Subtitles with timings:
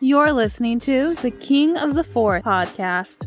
[0.00, 3.26] You're listening to the King of the Fourth podcast,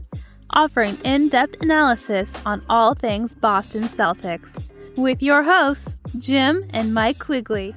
[0.52, 4.58] offering in depth analysis on all things Boston Celtics,
[4.96, 7.76] with your hosts, Jim and Mike Quigley.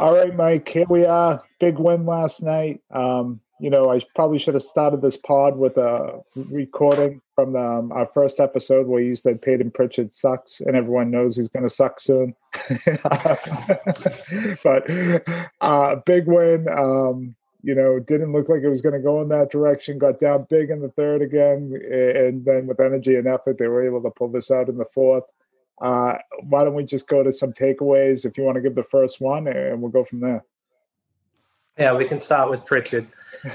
[0.00, 1.44] All right, Mike, here we are.
[1.60, 2.80] Big win last night.
[2.90, 7.60] Um, you know, I probably should have started this pod with a recording from the,
[7.60, 11.62] um, our first episode where you said Payton Pritchard sucks, and everyone knows he's going
[11.62, 12.34] to suck soon.
[14.62, 14.90] but
[15.60, 16.68] uh, big win.
[16.68, 19.98] Um, you know, didn't look like it was going to go in that direction.
[19.98, 23.84] Got down big in the third again, and then with energy and effort, they were
[23.84, 25.24] able to pull this out in the fourth.
[25.80, 28.82] Uh, why don't we just go to some takeaways if you want to give the
[28.84, 30.44] first one, and we'll go from there.
[31.78, 33.06] Yeah, we can start with Pritchard.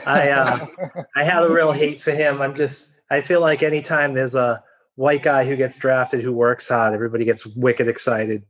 [0.05, 0.65] I uh,
[1.15, 2.41] I had a real hate for him.
[2.41, 4.63] I'm just I feel like anytime there's a
[4.95, 8.43] white guy who gets drafted who works hard, everybody gets wicked excited.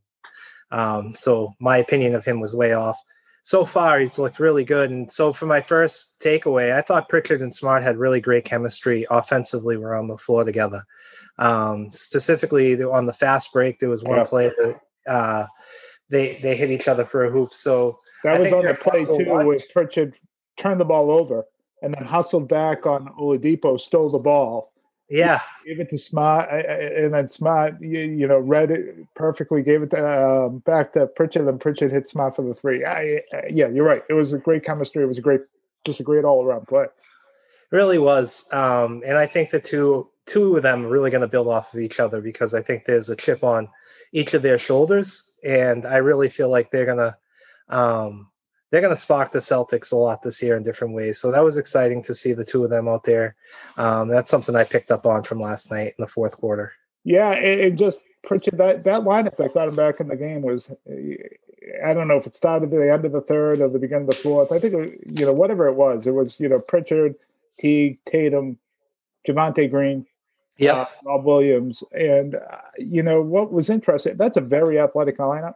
[0.72, 2.98] Um, so my opinion of him was way off.
[3.44, 4.92] So far, he's looked really good.
[4.92, 9.06] And so for my first takeaway, I thought Pritchard and Smart had really great chemistry
[9.10, 9.78] offensively.
[9.78, 10.85] We're on the floor together.
[11.40, 15.48] Um, specifically on the fast break, there was one play that uh,
[16.10, 17.54] they they hit each other for a hoop.
[17.54, 20.16] So that I was on the play too, where Pritchard
[20.58, 21.46] turned the ball over
[21.82, 24.72] and then hustled back on Oladipo, stole the ball.
[25.10, 28.72] Yeah, gave it to Smart, eh, eh, eh, and then Smart, you, you know, read
[28.72, 32.54] it perfectly, gave it to, um, back to Pritchard, and Pritchard hit Smart for the
[32.54, 32.86] three.
[32.86, 34.04] I, I, yeah, you're right.
[34.10, 35.04] It was a great chemistry.
[35.04, 35.41] It was a great,
[35.84, 36.85] just a great all around play.
[37.72, 41.28] Really was, um, and I think the two two of them are really going to
[41.28, 43.68] build off of each other because I think there's a chip on
[44.13, 47.18] each of their shoulders, and I really feel like they're going to
[47.72, 48.27] um,
[48.70, 51.20] they're going to spark the Celtics a lot this year in different ways.
[51.20, 53.36] So that was exciting to see the two of them out there.
[53.78, 56.74] Um, that's something I picked up on from last night in the fourth quarter.
[57.04, 60.72] Yeah, and just Pritchard, that that lineup that got him back in the game was,
[61.84, 64.03] I don't know if it started at the end of the third or the beginning
[64.03, 64.52] of the fourth.
[64.52, 67.16] I think it, you know whatever it was, it was you know Pritchard,
[67.59, 68.59] Teague, Tatum,
[69.28, 70.06] Javonte Green,
[70.58, 74.16] yeah, uh, Rob Williams, and uh, you know what was interesting.
[74.16, 75.56] That's a very athletic lineup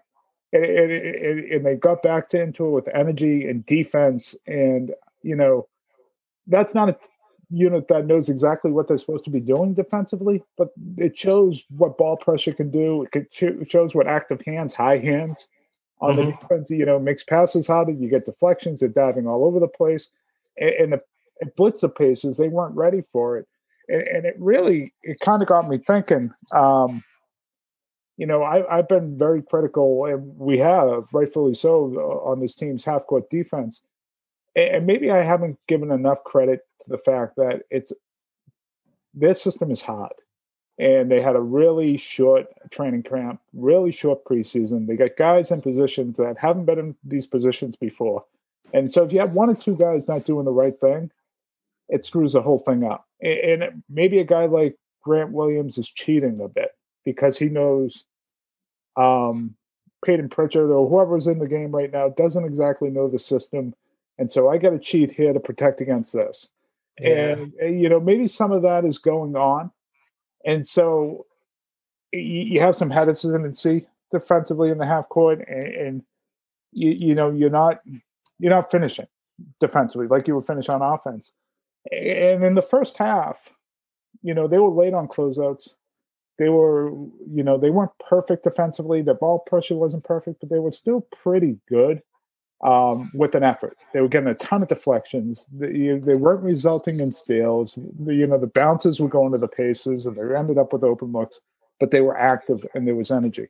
[0.63, 4.35] and, and, and they got back to, into it with energy and defense.
[4.47, 5.67] And, you know,
[6.47, 6.97] that's not a
[7.49, 11.97] unit that knows exactly what they're supposed to be doing defensively, but it shows what
[11.97, 13.07] ball pressure can do.
[13.13, 15.47] It shows what active hands, high hands
[16.01, 16.25] on mm-hmm.
[16.25, 17.91] the defense, you know, makes passes harder.
[17.91, 20.09] You get deflections, they're diving all over the place.
[20.57, 21.01] And, and the
[21.39, 23.47] it blitz the Pacers, they weren't ready for it.
[23.88, 27.03] And, and it really, it kind of got me thinking, um,
[28.17, 32.55] you know, I, have been very critical, and we have, rightfully so, uh, on this
[32.55, 33.81] team's half court defense.
[34.55, 37.91] And maybe I haven't given enough credit to the fact that it's
[39.13, 40.13] this system is hard.
[40.77, 44.87] And they had a really short training camp, really short preseason.
[44.87, 48.25] They got guys in positions that haven't been in these positions before.
[48.73, 51.11] And so if you have one or two guys not doing the right thing,
[51.87, 53.07] it screws the whole thing up.
[53.21, 56.71] And maybe a guy like Grant Williams is cheating a bit
[57.05, 58.03] because he knows
[58.97, 59.55] um,
[60.03, 63.73] Payton Pritchard or whoever's in the game right now doesn't exactly know the system.
[64.17, 66.49] And so I got to cheat here to protect against this.
[66.99, 67.09] Yeah.
[67.09, 69.71] And, eh, you know, maybe some of that is going on.
[70.45, 71.25] And so
[72.11, 76.03] you, you have some hesitancy defensively in the half court and, and
[76.71, 77.81] you, you know, you're not,
[78.39, 79.07] you're not finishing
[79.59, 81.33] defensively like you would finish on offense.
[81.91, 83.49] And in the first half,
[84.21, 85.75] you know, they were late on closeouts
[86.38, 89.01] they were, you know, they weren't perfect defensively.
[89.01, 92.01] The ball pressure wasn't perfect, but they were still pretty good
[92.63, 93.78] um, with an effort.
[93.94, 95.45] They were getting a ton of deflections.
[95.51, 97.78] They, they weren't resulting in steals.
[98.00, 100.84] The, you know, the bounces were going to the Pacers, and they ended up with
[100.84, 101.40] open looks.
[101.79, 103.50] But they were active, and there was energy.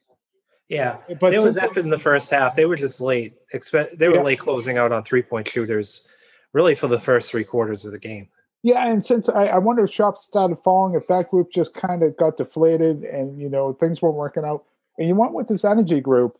[0.67, 2.55] Yeah, but it was effort in the first half.
[2.55, 3.35] They were just late.
[3.53, 4.23] Expect they were yeah.
[4.23, 6.11] late closing out on three point shooters,
[6.53, 8.27] really for the first three quarters of the game.
[8.65, 12.01] Yeah, and since I, I wonder if shops started falling, if that group just kind
[12.01, 14.63] of got deflated and you know things weren't working out,
[14.97, 16.35] and you went with this energy group,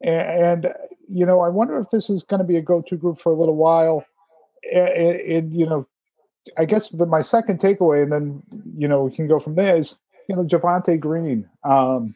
[0.00, 0.74] and, and
[1.08, 3.36] you know I wonder if this is going to be a go-to group for a
[3.36, 4.04] little while,
[4.72, 5.84] and, you know,
[6.56, 8.42] I guess the, my second takeaway, and then
[8.78, 9.98] you know we can go from there is
[10.28, 11.50] you know Javonte Green.
[11.64, 12.14] Um,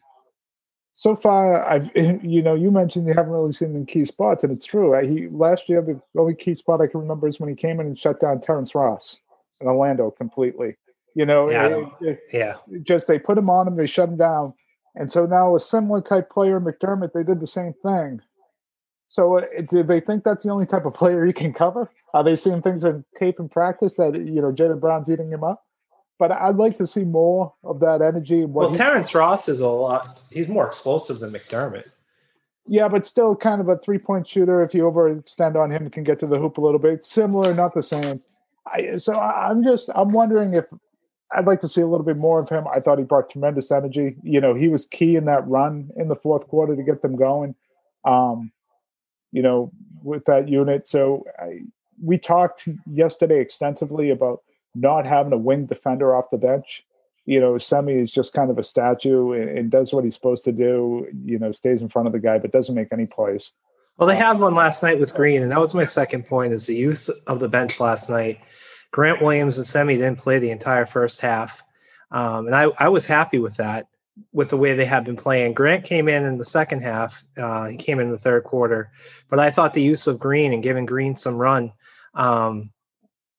[0.94, 1.90] so far, I've
[2.22, 4.94] you know you mentioned you haven't really seen him in key spots, and it's true.
[5.04, 7.88] He last year the only key spot I can remember is when he came in
[7.88, 9.18] and shut down Terrence Ross
[9.60, 10.76] Orlando completely.
[11.14, 12.56] You know, yeah, it, it, yeah.
[12.82, 14.54] Just they put him on him, they shut him down,
[14.94, 18.20] and so now a similar type player, McDermott, they did the same thing.
[19.08, 21.90] So, uh, do they think that's the only type of player he can cover?
[22.14, 25.42] Are they seeing things in tape and practice that you know Jaylen Brown's eating him
[25.42, 25.64] up?
[26.18, 28.44] But I'd like to see more of that energy.
[28.44, 30.18] well, Terrence Ross is a lot.
[30.30, 31.84] He's more explosive than McDermott.
[32.66, 34.62] Yeah, but still kind of a three point shooter.
[34.62, 37.04] If you overextend on him, can get to the hoop a little bit.
[37.04, 38.22] Similar, not the same.
[38.72, 40.66] I, so I'm just I'm wondering if
[41.32, 42.66] I'd like to see a little bit more of him.
[42.74, 44.16] I thought he brought tremendous energy.
[44.22, 47.16] You know, he was key in that run in the fourth quarter to get them
[47.16, 47.54] going.
[48.04, 48.52] Um,
[49.32, 49.70] you know,
[50.02, 50.86] with that unit.
[50.86, 51.60] So I,
[52.02, 54.42] we talked yesterday extensively about
[54.74, 56.84] not having a wing defender off the bench.
[57.26, 60.44] You know, Semi is just kind of a statue and, and, does what he's supposed
[60.44, 61.06] to do.
[61.24, 63.52] You know, stays in front of the guy, but doesn't make any plays.
[63.98, 66.66] Well, they had one last night with Green, and that was my second point: is
[66.66, 68.38] the use of the bench last night.
[68.92, 71.62] Grant Williams and Semi didn't play the entire first half,
[72.12, 73.88] um, and I, I was happy with that
[74.32, 75.52] with the way they had been playing.
[75.52, 77.24] Grant came in in the second half.
[77.36, 78.90] Uh, he came in the third quarter,
[79.28, 81.72] but I thought the use of Green and giving Green some run
[82.14, 82.70] um,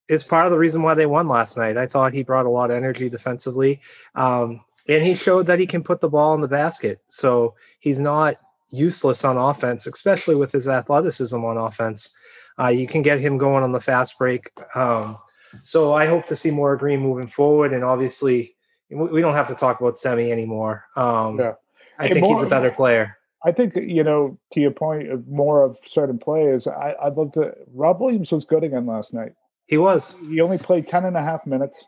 [0.09, 1.77] is part of the reason why they won last night.
[1.77, 3.79] I thought he brought a lot of energy defensively,
[4.15, 4.59] um,
[4.89, 6.99] and he showed that he can put the ball in the basket.
[7.07, 8.35] So he's not
[8.69, 12.15] useless on offense, especially with his athleticism on offense.
[12.59, 14.51] Uh, you can get him going on the fast break.
[14.75, 15.17] Um,
[15.63, 18.55] so I hope to see more Green moving forward, and obviously
[18.89, 20.85] we don't have to talk about Semi anymore.
[20.95, 21.53] Um, yeah.
[21.97, 23.17] I think more, he's a better player.
[23.43, 26.67] I think you know to your point of more of certain players.
[26.67, 27.53] I, I'd love to.
[27.73, 29.33] Rob Williams was good again last night.
[29.67, 30.19] He was.
[30.27, 31.85] He only played 10 and a half minutes.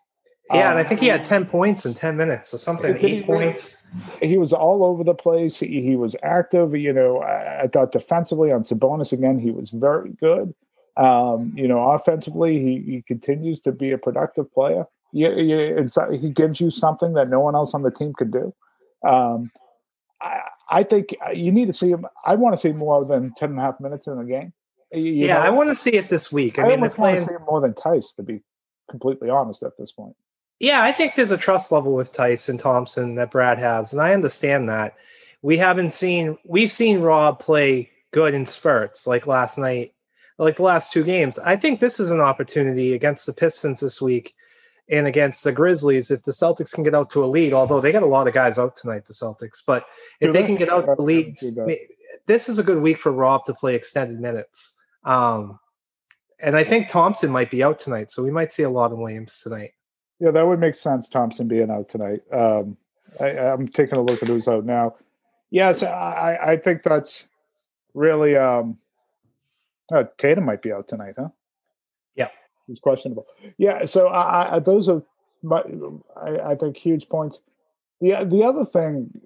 [0.54, 3.02] Yeah, um, and I think he had 10 points in 10 minutes or something, eight
[3.02, 3.84] he, points.
[4.22, 5.60] He was all over the place.
[5.60, 6.76] He, he was active.
[6.76, 10.54] You know, I, I, thought defensively on Sabonis again, he was very good.
[10.98, 14.86] Um, you know, offensively, he, he continues to be a productive player.
[15.14, 18.54] Yeah, yeah, he gives you something that no one else on the team could do.
[19.06, 19.52] Um,
[20.22, 22.06] I, I think uh, you need to see him.
[22.26, 24.54] I want to see more than 10 and a half minutes in the game.
[24.94, 26.60] You yeah, know, I want to see it this week.
[26.60, 27.16] I, I mean, almost playing...
[27.16, 28.42] want to see him more than Theis, to be
[28.90, 30.16] completely honest at this point.
[30.62, 34.02] Yeah, I think there's a trust level with Theis and Thompson that Brad has, and
[34.02, 34.96] I understand that.
[35.42, 39.96] We haven't seen we've seen Rob play good in spurts, like last night,
[40.38, 41.40] like the last two games.
[41.40, 44.36] I think this is an opportunity against the Pistons this week
[44.88, 47.92] and against the Grizzlies, if the Celtics can get out to a lead, although they
[47.92, 49.88] got a lot of guys out tonight, the Celtics, but
[50.20, 51.40] if they can get out to the lead,
[52.28, 54.80] this is a good week for Rob to play extended minutes.
[55.06, 55.60] Um,
[56.40, 59.00] and I think Thompson might be out tonight, so we might see a lot of
[59.00, 59.72] Williams tonight.
[60.22, 61.10] Yeah, that would make sense.
[61.10, 62.22] Thompson being out tonight.
[62.32, 62.78] Um,
[63.20, 64.96] I, am taking a look at who's out now.
[65.50, 67.28] Yes, I, I think that's
[67.96, 68.38] really.
[68.38, 68.78] Um,
[69.92, 71.30] uh, Tatum might be out tonight, huh?
[72.16, 72.30] Yeah,
[72.68, 73.26] he's questionable.
[73.58, 75.02] Yeah, so I, I those are
[75.42, 75.64] my,
[76.16, 77.42] I, I, think huge points.
[78.00, 79.22] The the other thing,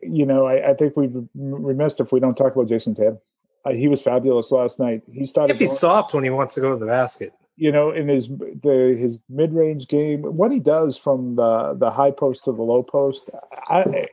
[0.00, 3.18] you know, I, I think we've remiss if we don't talk about Jayson Tatum.
[3.64, 5.02] Uh, he was fabulous last night.
[5.12, 5.54] He started.
[5.54, 7.32] If he stopped when he wants to go to the basket.
[7.60, 11.90] You know, in his the his mid range game, what he does from the the
[11.90, 13.28] high post to the low post,
[13.68, 14.08] I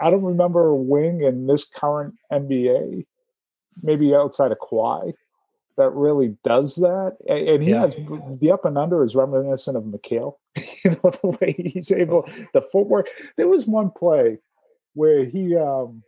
[0.00, 3.06] I don't remember a wing in this current NBA,
[3.82, 5.14] maybe outside of Kawhi,
[5.80, 7.16] that really does that.
[7.26, 7.80] And he yeah.
[7.80, 7.94] has
[8.38, 10.34] the up and under is reminiscent of McHale.
[10.84, 13.08] you know, the way he's able, the footwork.
[13.38, 14.38] There was one play
[14.92, 15.56] where he.
[15.56, 16.02] um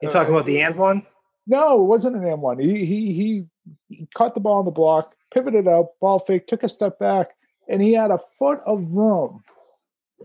[0.00, 1.02] You talking uh, about the and one?
[1.46, 2.58] No, it wasn't an and one.
[2.58, 3.44] He, he he
[3.88, 7.30] he caught the ball on the block, pivoted out, ball fake, took a step back,
[7.68, 9.42] and he had a foot of room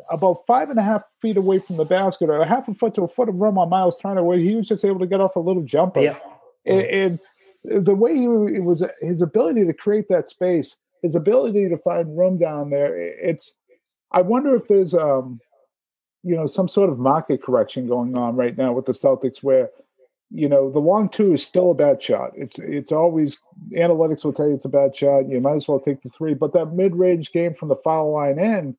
[0.09, 2.93] about five and a half feet away from the basket, or a half a foot
[2.95, 5.19] to a foot of room on Miles Turner, where he was just able to get
[5.19, 5.99] off a little jumper.
[5.99, 6.17] Yeah.
[6.65, 7.19] And, and
[7.63, 12.37] the way he was his ability to create that space, his ability to find room
[12.37, 12.97] down there.
[12.97, 13.53] It's
[14.11, 15.39] I wonder if there's um
[16.23, 19.69] you know some sort of market correction going on right now with the Celtics where
[20.31, 22.31] you know the long two is still a bad shot.
[22.35, 23.37] It's it's always
[23.73, 25.27] analytics will tell you it's a bad shot.
[25.27, 26.33] You might as well take the three.
[26.33, 28.77] But that mid range game from the foul line in,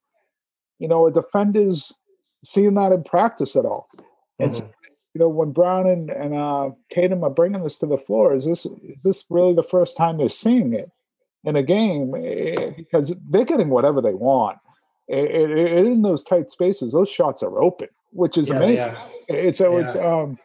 [0.78, 1.92] you know, a defender's
[2.45, 3.88] seeing that in practice at all.
[4.38, 4.66] And mm-hmm
[5.14, 8.45] you know, when Brown and, and uh, Tatum are bringing this to the floor, is
[8.45, 10.90] this is this really the first time they're seeing it
[11.42, 12.14] in a game?
[12.14, 14.59] Eh, because they're getting whatever they want.
[15.09, 18.95] It, it, in those tight spaces, those shots are open, which is yeah, amazing.
[19.28, 19.50] Yeah.
[19.50, 19.80] so yeah.
[19.80, 20.38] it's um,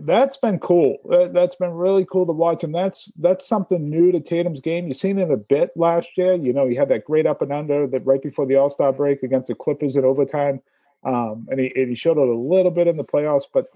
[0.00, 0.98] that's been cool.
[1.08, 4.88] That, has been really cool to watch, and that's that's something new to Tatum's game.
[4.88, 6.34] You've seen it a bit last year.
[6.34, 8.92] You know, he had that great up and under that right before the All Star
[8.92, 10.60] break against the Clippers in overtime.
[11.04, 13.66] Um, and he, and he showed it a little bit in the playoffs, but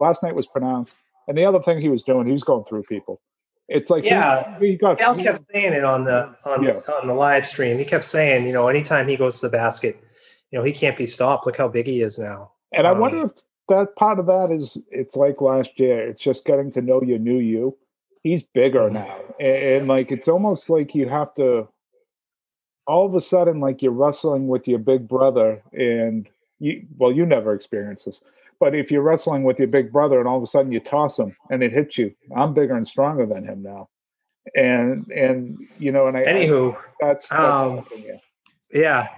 [0.00, 0.98] last night was pronounced.
[1.28, 3.20] And the other thing he was doing, he was going through people.
[3.68, 5.00] It's like yeah, he, he got.
[5.00, 6.80] Al kept saying it on the on yeah.
[7.00, 7.78] on the live stream.
[7.78, 9.96] He kept saying, you know, anytime he goes to the basket,
[10.50, 11.46] you know, he can't be stopped.
[11.46, 12.52] Look how big he is now.
[12.74, 13.30] And um, I wonder if
[13.68, 16.08] that part of that is it's like last year.
[16.08, 17.76] It's just getting to know your new you.
[18.22, 18.94] He's bigger mm-hmm.
[18.94, 21.68] now, and, and like it's almost like you have to.
[22.86, 26.28] All of a sudden, like you're wrestling with your big brother, and
[26.58, 28.22] you well you never experience this
[28.60, 31.18] But if you're wrestling with your big brother and all of a sudden you toss
[31.18, 33.88] him and it hits you, I'm bigger and stronger than him now.
[34.54, 37.86] And and you know, and I Anywho, I, that's, that's um,
[38.70, 39.08] yeah.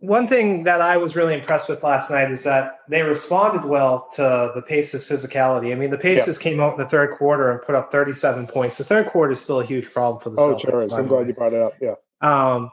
[0.00, 0.08] Yeah.
[0.08, 4.08] One thing that I was really impressed with last night is that they responded well
[4.16, 5.72] to the Pacers' physicality.
[5.72, 8.78] I mean, the Pacers came out in the third quarter and put up 37 points.
[8.78, 10.60] The third quarter is still a huge problem for the Oh, Celtics.
[10.60, 10.92] sure is.
[10.92, 11.28] I'm glad way.
[11.28, 11.72] you brought it up.
[11.80, 11.94] Yeah.
[12.20, 12.70] Um,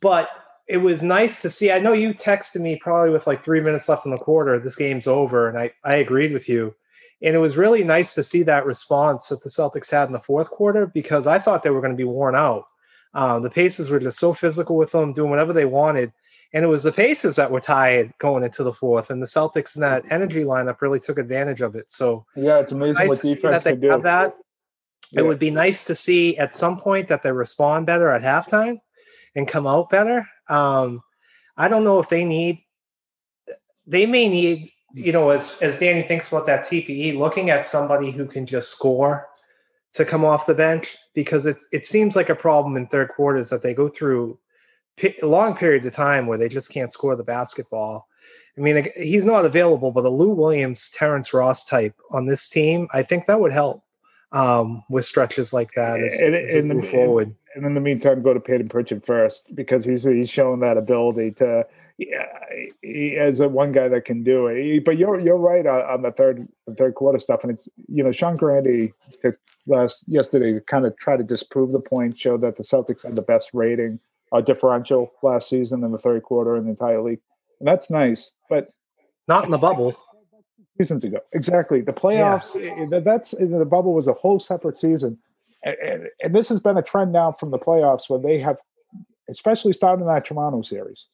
[0.00, 0.28] but
[0.68, 1.70] it was nice to see.
[1.72, 4.58] I know you texted me probably with like three minutes left in the quarter.
[4.58, 6.74] This game's over, and I I agreed with you.
[7.22, 10.20] And it was really nice to see that response that the Celtics had in the
[10.20, 12.64] fourth quarter because I thought they were going to be worn out.
[13.14, 16.12] Um, the Pacers were just so physical with them, doing whatever they wanted.
[16.54, 19.76] And it was the Pacers that were tired going into the fourth, and the Celtics
[19.76, 21.92] in that energy lineup really took advantage of it.
[21.92, 23.90] So Yeah, it's amazing nice what defense can do.
[23.90, 24.34] have that.
[25.12, 25.20] Yeah.
[25.20, 28.78] It would be nice to see at some point that they respond better at halftime
[29.34, 30.26] and come out better.
[30.48, 31.02] Um,
[31.56, 32.58] I don't know if they need.
[33.86, 38.10] They may need, you know, as as Danny thinks about that TPE, looking at somebody
[38.10, 39.28] who can just score
[39.92, 43.50] to come off the bench because it's it seems like a problem in third quarters
[43.50, 44.38] that they go through
[45.22, 48.08] long periods of time where they just can't score the basketball.
[48.56, 52.88] I mean, he's not available, but a Lou Williams, Terrence Ross type on this team,
[52.92, 53.84] I think that would help
[54.32, 57.34] um, with stretches like that as, And- as and the- move forward.
[57.54, 61.32] and in the meantime, go to Payton Pritchard first because he's he's shown that ability
[61.32, 61.66] to.
[62.00, 62.26] Yeah,
[62.80, 64.84] he as a one guy that can do it.
[64.84, 68.04] But you're you're right on, on the third the third quarter stuff, and it's you
[68.04, 69.36] know Sean Grande took
[69.66, 73.16] last yesterday to kind of try to disprove the point, showed that the Celtics had
[73.16, 73.98] the best rating
[74.32, 77.20] uh, differential last season in the third quarter in the entire league,
[77.60, 78.30] and that's nice.
[78.50, 78.68] But
[79.26, 79.94] Not in the bubble.
[80.78, 81.18] seasons ago.
[81.32, 81.80] Exactly.
[81.80, 85.18] The playoffs, eh, eh, that's the bubble was a whole separate season.
[85.64, 88.58] And, and, and this has been a trend now from the playoffs where they have,
[89.28, 91.08] especially starting that Toronto series,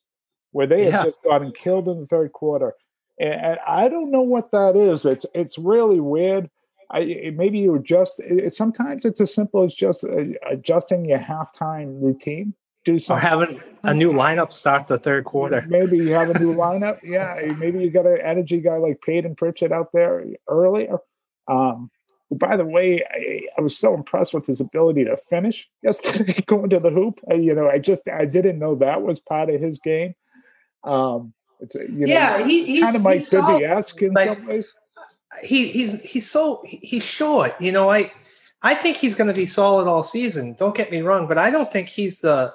[0.52, 0.90] where they Yeah.
[0.90, 2.74] have just gotten killed in the third quarter.
[3.18, 5.06] And, and I don't know what that is.
[5.06, 6.50] It's it's really weird.
[6.90, 8.20] I it- maybe you adjust.
[8.20, 12.54] It, sometimes it's as simple as just uh, adjusting your halftime routine.
[12.84, 13.26] Do Or something.
[13.28, 15.62] having a new lineup start the third quarter.
[15.68, 16.98] Maybe you have a new lineup.
[17.02, 20.98] Yeah, maybe you got an energy guy like Payton Pritchard out there earlier.
[21.48, 21.90] Um,
[22.30, 26.70] by the way, I, I was so impressed with his ability to finish yesterday, going
[26.70, 27.20] to the hoop.
[27.30, 30.14] I, you know, I just I didn't know that was part of his game.
[30.82, 33.30] Um, it's you know, Yeah, he, he's kind of Mike he's.
[33.30, 34.74] Bibby-esque in but- some ways.
[35.42, 37.58] he he's he's so he's short.
[37.60, 38.12] You know, I
[38.62, 40.54] I think he's going to be solid all season.
[40.58, 42.52] Don't get me wrong, but I don't think he's the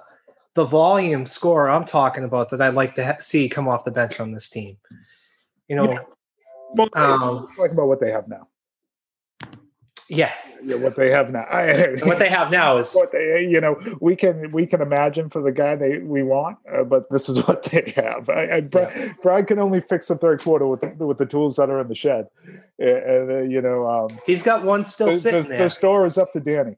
[0.55, 3.91] the volume score I'm talking about that I'd like to ha- see come off the
[3.91, 4.77] bench on this team.
[5.67, 5.99] You know, Yeah.
[6.73, 8.47] Well, Um, talking about what they have now.
[10.09, 10.33] yeah.
[10.61, 11.45] Yeah, what they have now.
[11.49, 15.29] I, What they have now is what they you know we can we can imagine
[15.29, 18.61] for the guy they we want uh, but this is what they have I, I,
[18.61, 21.79] Brad, Brad can only fix the third quarter with the, with the tools that are
[21.79, 22.27] in the shed
[22.77, 25.59] and uh, you know um, he's got one still the, sitting the, there.
[25.59, 26.75] the store is up to Danny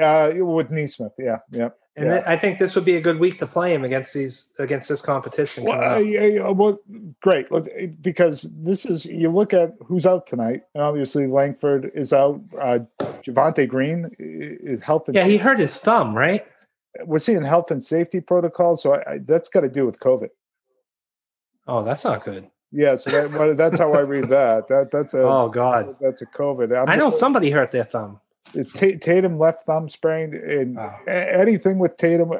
[0.00, 2.22] uh with Nesmith yeah yeah And Yeah.
[2.26, 5.02] I think this would be a good week to play him against these against this
[5.02, 5.64] competition.
[5.64, 6.78] well, uh, yeah, yeah, well
[7.20, 7.68] great let's
[8.00, 8.36] because
[8.68, 12.78] this is you look at who's out tonight and obviously Langford is out uh
[13.24, 16.46] Javonte Green is health and yeah, he hurt his thumb, right?
[17.04, 20.30] we're seeing health and safety protocols so I, I, that's got to do with COVID
[21.66, 22.48] Oh, that's not good.
[22.72, 24.66] Yeah, so that, well, that's how I read that.
[24.68, 26.76] That that's a Oh God, that's a COVID.
[26.76, 28.20] I'm I know just- somebody hurt their thumb.
[28.74, 30.98] Ta- Tatum left thumb sprained, and Wow.
[31.06, 32.30] a- anything with Tatum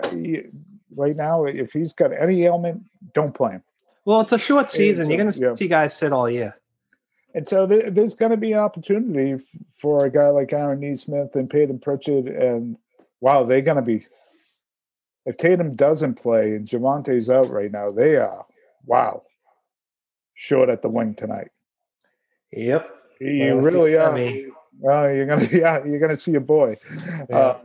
[0.97, 2.83] right now, if he's got any ailment,
[3.15, 3.63] don't play him.
[4.05, 5.07] Well, it's a short season.
[5.07, 5.55] a- You're going to yeah.
[5.55, 6.57] see guys sit all year.
[7.33, 9.43] And so th- there's going to be an opportunity f-
[9.77, 12.77] for a guy like Aaron Nesmith and Payton Pritchard, and
[13.21, 14.05] wow, they're going to be.
[15.27, 18.47] If Tatum doesn't play and Javonte's out right now, they are
[18.85, 19.23] wow,
[20.35, 21.51] short at the wing tonight.
[22.53, 22.89] Yep.
[23.21, 24.07] You Well, really are.
[24.17, 24.47] semi.
[24.79, 26.77] Well, you're gonna, yeah, you're gonna see a boy.
[27.29, 27.57] Yeah.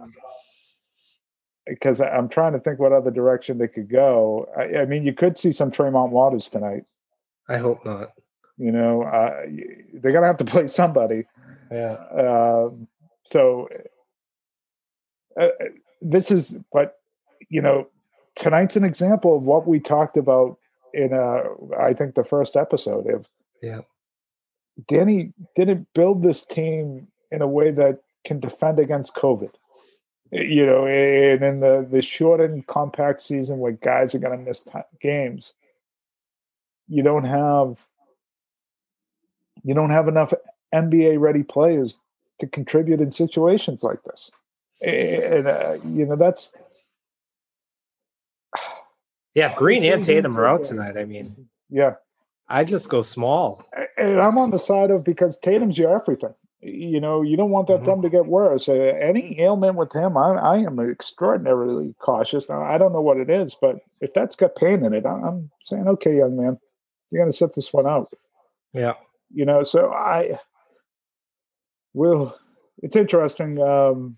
[1.66, 4.48] because I'm trying to think what other direction they could go.
[4.58, 6.86] I, I mean, you could see some Tremont Waters tonight.
[7.48, 8.12] I hope not.
[8.58, 9.42] You know, uh,
[9.94, 11.26] they're gonna have to play somebody.
[11.72, 11.98] Yeah.
[12.18, 12.88] Um,
[13.24, 13.68] so
[15.40, 15.48] uh,
[16.02, 17.00] this is, but
[17.50, 17.88] you know,
[18.36, 20.58] tonight's an example of what we talked about
[20.94, 21.44] in, uh,
[21.78, 23.28] I think, the first episode of
[23.62, 23.82] Yeah.
[24.88, 29.52] Danny didn't build this team in a way that can defend against COVID.
[30.32, 34.66] You know, and in the the shortened compact season where guys are going to miss
[35.00, 35.54] games,
[36.88, 37.86] you don't have
[39.64, 40.34] you don't have enough
[40.74, 42.00] NBA ready players
[42.40, 44.32] to contribute in situations like this.
[44.82, 46.54] And uh, you know that's
[49.36, 49.52] Yeah.
[49.52, 51.96] If Green and Tatum are out tonight, I mean, yeah.
[52.48, 53.64] I just go small.
[53.98, 56.34] And I'm on the side of because Tatum's your everything.
[56.62, 57.86] You know, you don't want that mm-hmm.
[57.86, 58.68] thumb to get worse.
[58.68, 62.50] Uh, any ailment with him, I, I, am extraordinarily cautious.
[62.50, 65.52] Now, I don't know what it is, but if that's got pain in it, I'm
[65.62, 66.58] saying, okay, young man,
[67.12, 68.14] you're going to set this one out.
[68.74, 68.94] Yeah.
[69.32, 70.40] You know, so I
[71.94, 72.36] will.
[72.82, 73.62] It's interesting.
[73.62, 74.18] Um,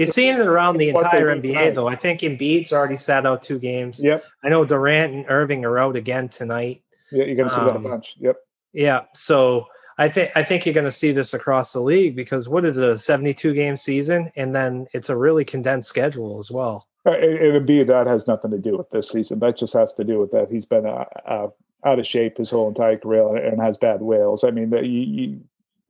[0.00, 1.70] you're seeing it around the entire NBA, tonight.
[1.74, 1.86] though.
[1.86, 4.02] I think Embiid's already sat out two games.
[4.02, 4.24] Yep.
[4.42, 6.82] I know Durant and Irving are out again tonight.
[7.12, 8.14] Yeah, you're going to see um, that a bunch.
[8.18, 8.36] Yep.
[8.72, 9.02] Yeah.
[9.12, 9.66] So
[9.98, 12.78] I think I think you're going to see this across the league because what is
[12.78, 16.88] it, a 72 game season, and then it's a really condensed schedule as well.
[17.04, 19.38] Uh, and Embiid, that has nothing to do with this season.
[19.40, 21.48] That just has to do with that he's been uh, uh,
[21.84, 24.44] out of shape his whole entire career and has bad whales.
[24.44, 25.40] I mean, that you, you,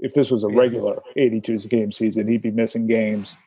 [0.00, 3.38] if this was a regular 82 game season, he'd be missing games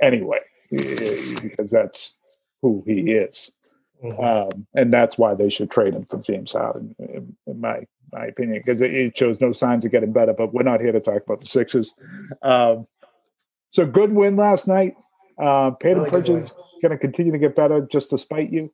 [0.00, 0.40] anyway,
[0.70, 2.18] because that's
[2.62, 3.52] who he is.
[4.02, 4.22] Mm-hmm.
[4.22, 8.26] Um, and that's why they should trade him for James Harden, in, in my my
[8.26, 10.32] opinion, because it, it, shows no signs of getting better.
[10.32, 11.94] But we're not here to talk about the Sixers.
[12.42, 12.86] Um,
[13.70, 14.94] so good win last night.
[15.38, 18.72] Uh, Payton really Pritchard is going to continue to get better just despite you.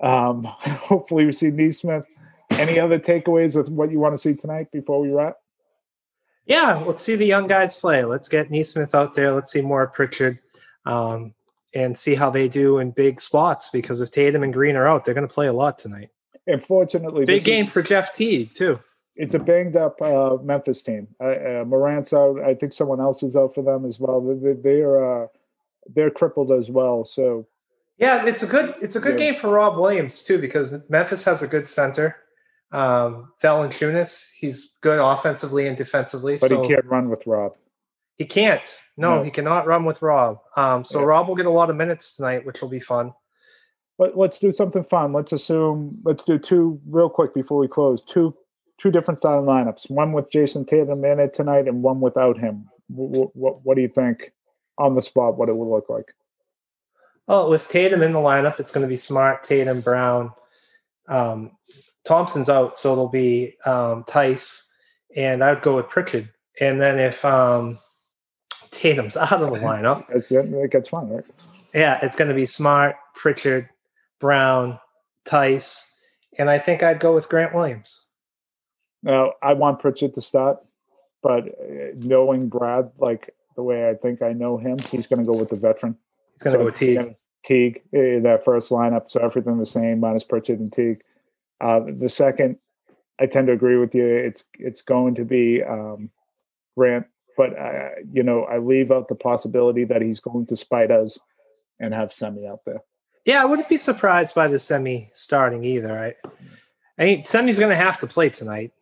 [0.00, 2.04] Um, hopefully, we see Nesmith.
[2.50, 5.36] Any other takeaways of what you want to see tonight before we wrap?
[6.46, 8.04] Yeah, let's see the young guys play.
[8.04, 9.32] Let's get Nesmith out there.
[9.32, 10.38] Let's see more Pritchard
[10.86, 11.34] um,
[11.74, 15.04] and see how they do in big spots because if Tatum and Green are out,
[15.04, 16.10] they're going to play a lot tonight.
[16.46, 18.80] Unfortunately, big game is, for Jeff Teague too.
[19.16, 21.08] It's a banged up uh, Memphis team.
[21.20, 22.40] Uh, uh, Morant's out.
[22.40, 24.20] I think someone else is out for them as well.
[24.20, 25.26] They, they're uh,
[25.86, 27.04] they're crippled as well.
[27.04, 27.46] So
[27.98, 29.32] yeah, it's a good it's a good yeah.
[29.32, 32.16] game for Rob Williams too because Memphis has a good center.
[32.72, 37.56] Um, Valanciunas, he's good offensively and defensively, but so he can't run with Rob.
[38.20, 38.78] He can't.
[38.98, 39.22] No, no.
[39.22, 40.40] he cannot run with Rob.
[40.54, 41.06] Um, so yeah.
[41.06, 43.14] Rob will get a lot of minutes tonight, which will be fun.
[43.96, 45.14] But let's do something fun.
[45.14, 45.96] Let's assume.
[46.04, 48.04] Let's do two real quick before we close.
[48.04, 48.36] Two
[48.76, 49.88] two different style lineups.
[49.88, 52.68] One with Jayson Tatum in it tonight, and one without him.
[52.88, 54.34] What, what, what do you think
[54.76, 55.38] on the spot?
[55.38, 56.12] What it would look like?
[57.26, 60.30] Oh, with Tatum in the lineup, it's going to be Smart, Tatum, Brown.
[61.08, 61.52] Um,
[62.04, 64.70] Thompson's out, so it'll be um, Theis,
[65.16, 66.28] and I would go with Pritchard.
[66.60, 67.78] And then if um,
[68.70, 70.52] Tatum's out of the lineup, that's it.
[70.52, 71.24] It gets fun, right?
[71.74, 73.68] Yeah, it's going to be Smart, Pritchard,
[74.18, 74.78] Brown,
[75.24, 75.94] Theis,
[76.38, 78.06] and I think I'd go with Grant Williams.
[79.02, 80.58] Now, I want Pritchard to start,
[81.22, 85.24] but uh, knowing Brad like the way I think I know him, he's going to
[85.24, 85.96] go with the veteran.
[86.34, 87.14] He's going to so go with Teague.
[87.44, 91.02] Teague, uh, that first lineup, so everything the same minus Pritchard and Teague.
[91.60, 92.56] Uh, the second,
[93.18, 94.06] I tend to agree with you.
[94.06, 96.10] It's it's going to be um,
[96.76, 97.06] Grant,
[97.36, 101.18] but uh, you know I leave out the possibility that he's going to spite us
[101.78, 102.80] and have Semi out there.
[103.24, 105.98] Yeah, I wouldn't be surprised by the Semi starting either.
[105.98, 106.14] I,
[106.98, 108.72] I mean, Semi's going to have to play tonight.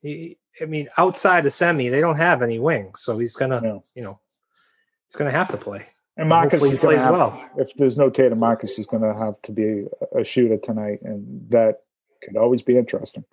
[0.00, 3.84] He, I mean, outside of Semi, they don't have any wings, so he's gonna, no.
[3.94, 4.20] you know,
[5.06, 5.86] he's gonna have to play.
[6.18, 7.48] And Marcus plays have, well.
[7.56, 9.84] If there's no Tatum, Marcus is going to have to be
[10.16, 11.82] a shooter tonight, and that
[12.24, 13.24] could always be interesting.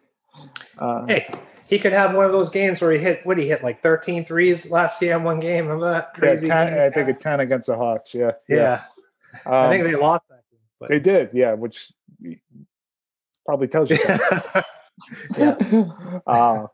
[0.78, 1.34] Uh, hey,
[1.68, 4.26] he could have one of those games where he hit what he hit like 13
[4.26, 5.66] threes last year in one game.
[5.66, 6.48] Remember that crazy?
[6.48, 8.14] Yeah, 10, I think a 10 against the Hawks.
[8.14, 8.32] Yeah.
[8.48, 8.84] Yeah.
[9.46, 9.52] yeah.
[9.52, 10.60] Um, I think they lost that game.
[10.80, 10.90] But.
[10.90, 11.92] They did, yeah, which
[13.46, 13.98] probably tells you
[15.38, 15.86] yeah.
[16.28, 16.68] uh,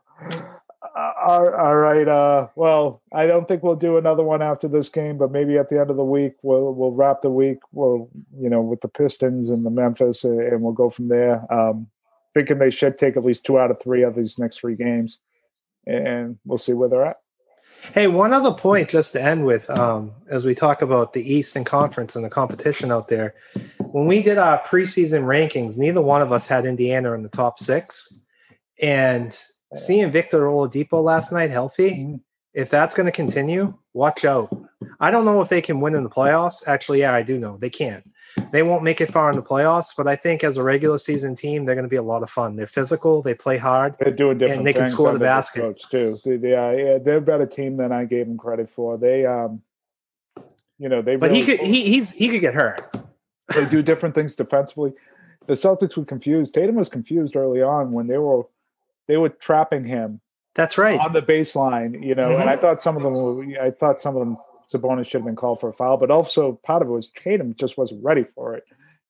[0.94, 2.06] all, all right.
[2.06, 5.68] Uh, well, I don't think we'll do another one after this game, but maybe at
[5.68, 7.58] the end of the week we'll we'll wrap the week.
[7.72, 11.50] We'll you know with the Pistons and the Memphis, and we'll go from there.
[11.52, 11.88] Um,
[12.34, 15.18] thinking they should take at least two out of three of these next three games,
[15.86, 17.16] and we'll see where they're at.
[17.94, 21.64] Hey, one other point just to end with, um, as we talk about the Eastern
[21.64, 23.34] Conference and the competition out there.
[23.78, 27.58] When we did our preseason rankings, neither one of us had Indiana in the top
[27.58, 28.20] six,
[28.80, 29.36] and
[29.74, 32.16] seeing Victor Oladipo last night healthy, mm-hmm.
[32.54, 34.56] if that's going to continue, watch out.
[35.00, 36.66] I don't know if they can win in the playoffs.
[36.68, 38.02] Actually, yeah, I do know they can.
[38.50, 41.34] They won't make it far in the playoffs, but I think as a regular season
[41.34, 42.56] team, they're going to be a lot of fun.
[42.56, 46.18] They're physical, they play hard, they're doing different and they can score the basket too.
[46.24, 48.96] Yeah, yeah, they're a better team than I gave them credit for.
[48.96, 49.62] They, um,
[50.78, 51.16] you know, they.
[51.16, 52.96] But really, he could he he's he could get hurt.
[53.54, 54.92] They do different things defensively.
[55.46, 56.54] The Celtics were confused.
[56.54, 58.44] Tatum was confused early on when they were
[59.08, 60.20] they were trapping him.
[60.54, 62.28] That's right on the baseline, you know.
[62.28, 62.42] Mm-hmm.
[62.42, 64.36] And I thought some of them, were, I thought some of them,
[64.72, 67.54] Sabonis should have been called for a foul, but also part of it was Tatum
[67.54, 68.64] just wasn't ready for it,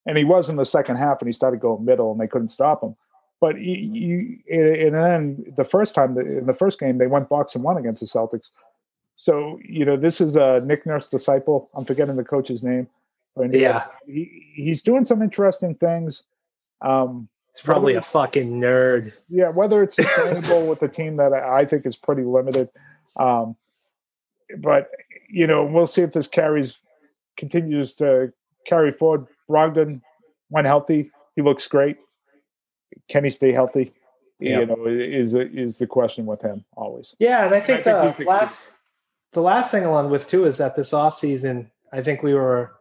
[0.07, 2.49] and he was in the second half, and he started going middle, and they couldn't
[2.49, 2.97] stop him.
[3.41, 7.65] But you, and then the first time in the first game they went box and
[7.65, 8.51] one against the Celtics.
[9.17, 11.71] So you know this is a Nick Nurse disciple.
[11.75, 12.89] I'm forgetting the coach's name.
[13.37, 16.25] Yeah, he, he's doing some interesting things.
[16.81, 19.13] Um, He's probably a fucking nerd.
[19.29, 22.71] Yeah, whether it's sustainable with a team that I think is pretty limited.
[23.17, 23.57] Um,
[24.59, 24.89] but
[25.33, 26.79] you know, we'll see if this carries
[27.37, 28.33] continues to
[28.67, 29.27] carry forward.
[29.51, 30.03] Brogdon,
[30.51, 31.97] when healthy, he looks great.
[33.09, 33.93] Can he stay healthy?
[34.39, 34.61] Yep.
[34.61, 37.17] You know, is is the question with him always.
[37.19, 38.71] Yeah, and I think, I think the last
[39.33, 42.73] the last thing along with too is that this offseason, I think we were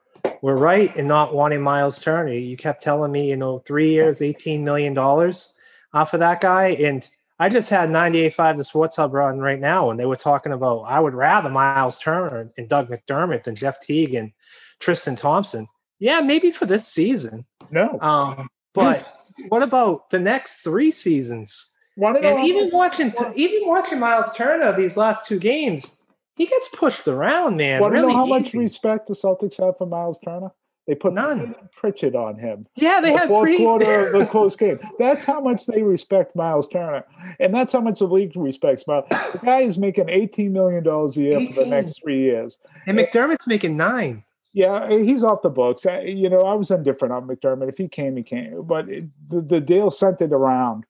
[0.42, 2.34] were right in not wanting Miles Turner.
[2.34, 5.56] You kept telling me, you know, three years, eighteen million dollars
[5.94, 7.08] off of that guy, and
[7.42, 10.82] I just had 98.5 the Sports Hub run right now, and they were talking about
[10.82, 14.32] I would rather Miles Turner and Doug McDermott than Jeff Teague and
[14.80, 15.66] Tristan Thompson.
[15.98, 17.48] Yeah, maybe for this season.
[17.72, 18.00] No.
[18.00, 19.08] Um, but
[19.50, 21.74] what about the next three seasons?
[21.98, 27.58] And even watching, even watching Miles Turner these last two games, he gets pushed around,
[27.58, 27.82] man.
[27.82, 30.52] Want really know how much respect the Celtics have for Miles Turner?
[30.92, 32.68] They put none Pritchard on him.
[32.76, 33.60] Yeah, they the had fourth three.
[33.60, 34.78] quarter of the close game.
[35.00, 37.06] That's how much they respect Miles Turner,
[37.40, 39.06] and that's how much the league respects Miles.
[39.32, 41.54] The guy is making eighteen million dollars a year 18.
[41.54, 44.26] for the next three years, and McDermott's making nine.
[44.52, 45.86] Yeah, he's off the books.
[45.86, 47.70] I, you know, I was indifferent on McDermott.
[47.70, 48.64] If he came, he came.
[48.64, 50.84] But it, the, the deal centered around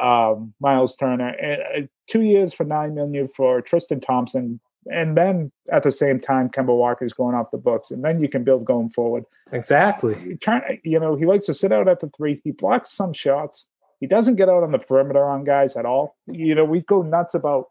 [0.00, 1.30] um, Miles Turner.
[1.30, 6.20] And, uh, two years for nine million for Tristan Thompson, and then at the same
[6.20, 9.24] time, Kemba Walker is going off the books, and then you can build going forward.
[9.52, 10.36] Exactly.
[10.40, 12.40] Turn, you know, he likes to sit out at the three.
[12.44, 13.66] He blocks some shots.
[14.00, 16.16] He doesn't get out on the perimeter on guys at all.
[16.26, 17.66] You know, we go nuts about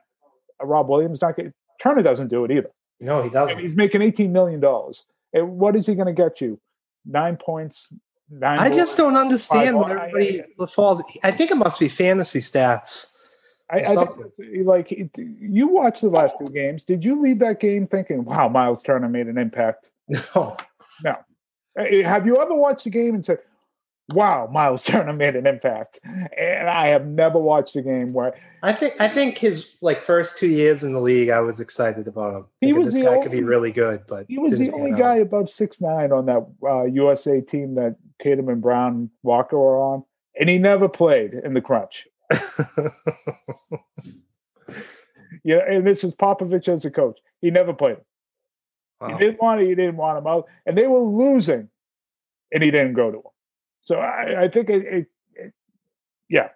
[0.61, 1.53] Rob Williams not getting.
[1.81, 2.71] Turner doesn't do it either.
[2.99, 3.59] No, he doesn't.
[3.59, 5.05] He's making eighteen million dollars.
[5.33, 6.59] And what is he going to get you?
[7.05, 7.87] Nine points.
[8.29, 8.59] Nine.
[8.59, 11.03] I just don't understand why everybody I, falls.
[11.23, 13.13] I think it must be fantasy stats.
[13.69, 16.83] I, I think like you watched the last two games.
[16.83, 19.89] Did you leave that game thinking, "Wow, Miles Turner made an impact"?
[20.09, 20.55] No,
[21.03, 21.17] no.
[21.77, 23.39] Have you ever watched a game and said,
[24.13, 25.99] wow, Miles Turner made an impact.
[26.03, 30.39] And I have never watched a game where I think I think his like first
[30.39, 32.45] two years in the league, I was excited about him.
[32.61, 35.17] He was this guy only, could be really good, but he was the only guy
[35.17, 40.03] above six nine on that uh, USA team that Tatum and Brown Walker were on,
[40.39, 42.07] and he never played in the crunch.
[45.43, 47.19] Yeah, and this is Popovich as a coach.
[47.41, 47.97] He never played.
[48.99, 49.09] Wow.
[49.09, 49.67] He didn't want it.
[49.67, 51.69] He didn't want him out, and they were losing,
[52.51, 53.23] and he didn't go to him.
[53.81, 55.53] So I, I think it, it, it
[56.29, 56.49] yeah.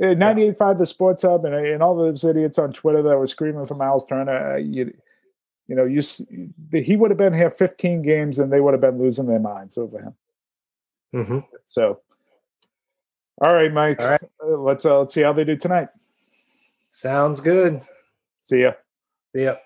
[0.00, 3.74] 98.5 the sports hub and, and all those idiots on Twitter that were screaming for
[3.74, 4.92] Miles Turner, uh, you,
[5.68, 6.02] you know, you
[6.72, 9.78] he would have been here 15 games and they would have been losing their minds
[9.78, 10.14] over him.
[11.14, 11.38] Mm-hmm.
[11.66, 12.00] So,
[13.42, 14.00] all right, Mike.
[14.00, 14.22] All right.
[14.42, 15.88] Uh, let's uh, let's see how they do tonight.
[16.92, 17.82] Sounds good.
[18.42, 18.72] See ya.
[19.34, 19.56] See ya.